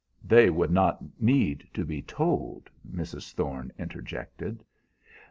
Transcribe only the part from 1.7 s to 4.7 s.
to be told," Mrs. Thorne interjected.